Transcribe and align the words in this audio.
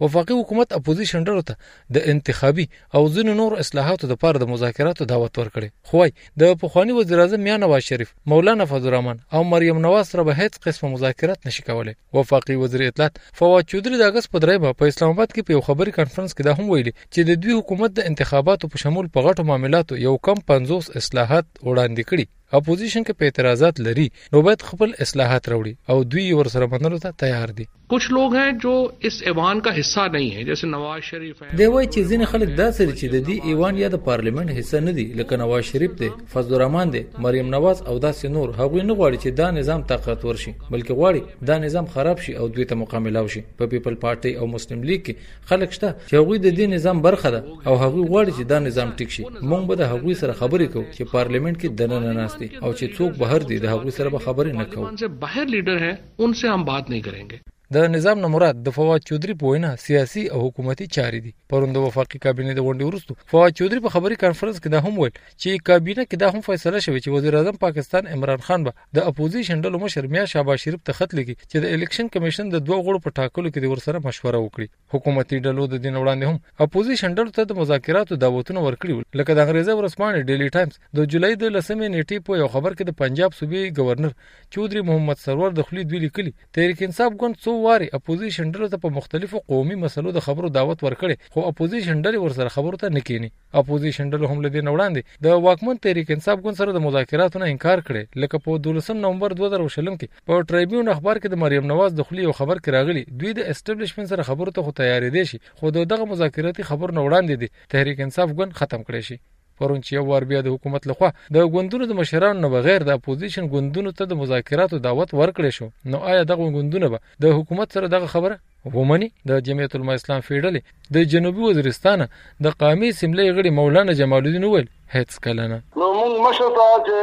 وفاقي 0.00 0.34
حکومت 0.34 0.72
اپوزیشن 0.76 1.24
ډلو 1.28 1.42
ته 1.42 1.56
د 1.96 2.06
انتخابي 2.12 2.66
او 2.94 3.02
ځینو 3.16 3.34
نور 3.40 3.52
اصلاحاتو 3.64 4.08
لپاره 4.12 4.38
د 4.42 4.48
مذاکراتو 4.52 5.04
دعوت 5.12 5.38
ورکړي 5.38 5.70
خو 5.90 6.06
د 6.42 6.56
پخوانی 6.62 6.96
وزیر 6.98 7.20
اعظم 7.24 7.40
میاں 7.48 7.58
نواز 7.64 7.82
شریف 7.90 8.12
مولانا 8.32 8.64
فضل 8.72 8.88
الرحمن 8.88 9.20
او 9.38 9.44
مریم 9.52 9.80
نواز 9.86 10.10
سره 10.14 10.22
به 10.30 10.34
هیڅ 10.44 10.58
قسم 10.66 10.86
مذاکرات 10.96 11.46
نشي 11.50 11.62
کولای 11.70 11.94
وفاقي 12.18 12.56
وزیر 12.64 12.86
اطلاعات 12.88 13.20
فواد 13.42 13.64
چودري 13.72 13.98
د 14.02 14.06
اگست 14.10 14.30
په 14.34 14.46
درېبه 14.46 14.78
په 14.82 14.92
اسلام 14.94 15.14
آباد 15.16 15.34
کې 15.34 15.50
په 15.50 15.58
یو 15.58 15.64
خبري 15.70 15.96
کانفرنس 16.00 16.34
کې 16.38 16.44
دا 16.48 16.56
هم 16.60 16.68
ویلي 16.74 16.94
چې 16.98 17.30
د 17.30 17.42
دوی 17.46 17.58
حکومت 17.60 17.96
د 18.00 18.10
انتخاباتو 18.12 18.72
په 18.74 18.84
شمول 18.84 19.10
په 19.16 19.28
غټو 19.28 19.48
معاملاتو 19.52 20.02
یو 20.06 20.16
کم 20.28 20.46
50 20.52 21.02
اصلاحات 21.02 21.46
وړاندې 21.46 22.12
کړي 22.12 22.32
اپوزیشن 22.56 23.04
کې 23.06 23.18
په 23.20 23.28
اعتراضات 23.28 23.78
لري 23.86 24.02
نو 24.34 24.40
باید 24.48 24.60
خپل 24.72 24.90
اصلاحات 25.04 25.46
راوړي 25.52 25.72
او 25.92 26.02
دوی 26.14 26.26
ورسره 26.40 26.66
منلو 26.74 26.98
ته 27.04 27.16
تیار 27.22 27.52
دي 27.60 27.64
کچھ 27.92 28.04
لوگ 28.16 28.34
ہیں 28.34 28.52
جو 28.64 28.74
اس 29.08 29.16
ایوان 29.30 29.58
کا 29.64 29.70
حصہ 29.78 30.00
نہیں 30.12 30.30
ہیں 30.34 30.44
جیسے 30.50 30.66
نواز 30.66 31.00
شریف 31.08 31.42
ہیں 31.42 31.48
دی 31.60 31.66
وای 31.72 31.88
چې 31.88 32.12
ځین 32.12 32.22
خلک 32.34 32.52
دا 32.60 32.66
سره 32.76 32.92
چې 32.92 33.12
د 33.14 33.24
دې 33.28 33.50
ایوان 33.52 33.80
یا 33.80 33.88
د 33.94 34.02
پارلیمنت 34.06 34.54
حصہ 34.58 34.80
نه 34.84 34.94
دي 34.98 35.06
لکه 35.22 35.38
نواز 35.42 35.66
شریف 35.70 35.96
دی 36.02 36.10
فضل 36.36 36.54
الرحمن 36.58 36.92
دی 36.94 37.02
مریم 37.26 37.50
نواز 37.56 37.82
او 37.82 37.96
داسې 38.06 38.36
نور 38.36 38.54
هغوی 38.62 38.86
نه 38.86 38.98
غواړي 39.00 39.20
چې 39.24 39.36
دا 39.42 39.50
نظام 39.58 39.84
طاقت 39.94 40.24
ورشي 40.28 40.54
بلکې 40.60 40.96
غواړي 41.02 41.44
دا 41.52 41.58
نظام 41.66 41.90
خراب 41.96 42.24
شي 42.28 42.36
او 42.44 42.48
دوی 42.58 42.68
ته 42.74 42.80
مقامله 42.84 43.24
وشي 43.28 43.44
په 43.62 43.70
پیپل 43.74 43.98
پارټي 44.06 44.38
او 44.42 44.50
مسلم 44.54 44.86
لیگ 44.92 45.04
کې 45.08 45.52
خلک 45.52 45.76
شته 45.80 45.92
چې 46.06 46.22
هغوی 46.22 46.40
د 46.46 46.56
دې 46.60 46.78
نظام 46.78 47.02
برخه 47.10 47.34
ده 47.38 47.42
او 47.42 47.76
هغوی 47.84 48.08
غواړي 48.14 48.32
چې 48.38 48.50
دا 48.56 48.62
نظام 48.70 48.96
ټیک 49.02 49.16
شي 49.18 49.28
مونږ 49.28 49.74
به 49.74 49.82
د 49.84 49.92
هغوی 49.96 50.18
سره 50.24 50.40
خبرې 50.42 50.76
کوو 50.76 50.88
چې 50.96 51.14
پارلیمنت 51.18 51.62
کې 51.62 51.84
دننه 51.84 52.16
ناشته 52.22 52.43
આવતી 52.52 52.86
હવે 52.86 52.88
જે 52.88 52.94
ચોક 52.96 53.12
બહાર 53.22 53.42
દીધા 53.52 53.76
હોય 53.76 53.94
સર્વ 53.98 54.16
ખબર 54.24 54.46
ન 54.58 54.66
કહો 54.74 54.82
જે 55.02 55.08
બહાર 55.24 55.46
લીડર 55.54 55.78
હે 55.84 55.92
ઉનસે 56.26 56.46
હમ 56.56 56.62
બાત 56.68 56.86
નહીં 56.92 57.06
કરેંગે 57.08 57.38
د 57.74 57.84
نظام 57.92 58.18
نه 58.22 58.28
مراد 58.32 58.58
د 58.66 58.72
فواد 58.74 59.04
چودري 59.08 59.34
په 59.38 59.48
وینا 59.52 59.68
سیاسي 59.84 60.22
او 60.34 60.40
حکومتي 60.42 60.86
چاري 60.96 61.20
دي 61.22 61.30
پروند 61.52 61.78
وفاقي 61.84 62.18
کابینه 62.24 62.52
د 62.58 62.66
غونډې 62.66 62.84
ورستو 62.90 63.14
فواد 63.30 63.54
چودري 63.60 63.80
په 63.86 63.90
خبري 63.94 64.18
کانفرنس 64.24 64.58
کې 64.58 64.68
دا 64.74 64.80
هم 64.84 64.92
ویل 65.02 65.12
چې 65.12 65.62
کابینه 65.70 66.04
کې 66.10 66.20
دا 66.22 66.28
هم 66.34 66.42
فیصله 66.48 66.82
شوه 66.86 66.98
چې 67.04 67.14
وزیر 67.14 67.36
اعظم 67.38 67.58
پاکستان 67.64 68.10
عمران 68.16 68.44
خان 68.48 68.66
به 68.68 68.86
د 68.98 69.08
اپوزیشن 69.12 69.64
ډلو 69.66 69.80
مشر 69.86 70.06
میا 70.12 70.24
شاباش 70.34 70.66
شریف 70.68 70.84
ته 70.90 70.98
خط 70.98 71.16
لګي 71.20 71.36
چې 71.40 71.64
د 71.66 71.74
الیکشن 71.78 72.12
کمیشن 72.18 72.52
د 72.54 72.62
دوه 72.68 72.78
غړو 72.86 73.02
په 73.08 73.14
ټاکلو 73.18 73.52
کې 73.54 73.66
د 73.66 73.74
ورسره 73.74 74.04
مشوره 74.06 74.42
وکړي 74.44 74.72
حکومتي 74.96 75.42
ډلو 75.48 75.66
د 75.74 75.82
دین 75.88 75.98
وړاندې 76.02 76.24
هم 76.30 76.68
اپوزیشن 76.68 77.18
ډلو 77.18 77.36
ته 77.40 77.50
د 77.54 77.58
مذاکراتو 77.62 78.20
دعوتونه 78.26 78.64
ورکړي 78.68 79.20
لکه 79.22 79.38
د 79.40 79.44
انګريزي 79.48 79.78
ورسمانه 79.82 80.24
ډيلي 80.30 80.48
ټایمز 80.58 80.78
د 81.00 81.10
جولای 81.16 81.40
د 81.42 81.54
لسمې 81.56 81.96
نیټې 81.96 82.28
په 82.30 82.40
یو 82.44 82.48
خبر 82.54 82.78
کې 82.78 82.84
د 82.90 83.02
پنجاب 83.02 83.36
صوبې 83.40 83.82
گورنر 83.82 84.16
چودري 84.58 84.86
محمد 84.92 85.24
سرور 85.26 85.58
د 85.60 85.68
خلی 85.72 85.88
دوی 85.90 86.04
لیکلي 86.08 86.36
تحریک 86.58 86.86
انصاف 86.90 87.20
ګوند 87.20 87.44
څو 87.44 87.60
واري 87.64 87.88
اپوزیشن 87.98 88.46
ډلو 88.54 88.66
ته 88.72 88.78
په 88.84 88.90
مختلفو 88.98 89.38
قومي 89.52 89.76
مسلو 89.84 90.10
د 90.16 90.22
خبرو 90.26 90.48
دعوت 90.56 90.82
ورکړي 90.86 91.16
خو 91.34 91.44
اپوزیشن 91.50 91.96
ډلې 92.06 92.24
ورسره 92.24 92.52
خبرو 92.56 92.80
ته 92.82 92.90
نکینی 92.96 93.30
اپوزیشن 93.60 94.06
ډلو 94.14 94.30
هم 94.32 94.38
لدې 94.46 94.68
نوړاندې 94.68 95.26
د 95.26 95.42
واکمن 95.46 95.80
تحریک 95.86 96.12
انصاف 96.16 96.38
ګوند 96.46 96.60
سره 96.60 96.74
د 96.78 96.84
مذاکراتو 96.86 97.42
نه 97.44 97.48
انکار 97.54 97.84
کړي 97.88 98.20
لکه 98.24 98.42
په 98.46 98.58
12 98.68 98.98
نومبر 99.04 99.36
2020 99.42 99.96
کې 100.00 100.24
په 100.30 100.48
ټریبیون 100.52 100.92
اخبار 100.96 101.22
کې 101.22 101.34
د 101.36 101.42
مریم 101.44 101.70
نواز 101.74 101.96
د 102.00 102.08
خلی 102.10 102.26
یو 102.28 102.36
خبر 102.40 102.62
کې 102.64 102.76
راغلی 102.78 103.06
دوی 103.22 103.32
د 103.40 103.50
اسټابلیشمنت 103.54 104.14
سره 104.16 104.28
خبرو 104.32 104.56
ته 104.58 104.66
خو 104.68 104.76
تیارې 104.80 105.18
دي 105.18 105.28
شي 105.32 105.54
خو 105.62 105.74
دغه 105.78 106.10
مذاکراتي 106.16 106.68
خبر 106.72 106.96
نه 106.98 107.06
وړاندې 107.06 107.44
دي 107.44 107.70
تحریک 107.76 108.04
انصاف 108.08 108.36
ګوند 108.40 108.60
ختم 108.62 108.90
کړي 108.90 109.10
شي 109.10 109.22
پرون 109.60 109.80
چې 109.84 109.90
یو 109.96 110.02
وار 110.08 110.22
بیا 110.30 110.40
د 110.44 110.48
حکومت 110.54 110.82
لخوا 110.90 111.08
د 111.34 111.36
ګوندونو 111.54 111.84
د 111.86 111.92
مشرانو 112.00 112.42
نه 112.44 112.48
بغیر 112.54 112.80
د 112.86 112.90
اپوزیشن 112.98 113.44
ګوندونو 113.54 113.90
ته 113.98 114.04
د 114.06 114.12
مذاکراتو 114.22 114.80
دعوت 114.86 115.10
ورکړې 115.20 115.52
شو 115.58 115.66
نو 115.92 115.98
آیا 116.12 116.22
دغه 116.30 116.46
ګوندونه 116.56 116.86
به 116.92 116.98
د 117.22 117.26
حکومت 117.38 117.68
سره 117.76 117.86
دغه 117.96 118.06
خبره 118.14 118.36
ومني 118.78 119.08
د 119.28 119.30
جمعیت 119.46 119.74
العلماء 119.76 119.96
اسلام 120.00 120.20
فیډل 120.28 120.54
د 120.94 120.96
جنوبي 121.14 121.42
وزیرستان 121.46 121.98
د 122.44 122.46
قامي 122.62 122.88
سیملې 123.00 123.26
غړي 123.36 123.50
مولانا 123.58 123.92
جمال 124.00 124.22
الدین 124.28 124.44
وویل 124.48 124.66
هیڅ 124.96 125.10
کله 125.24 125.44
نه 125.52 125.58
نو 125.82 125.86
موږ 125.98 126.12
مشرتا 126.28 126.68
چې 126.88 126.98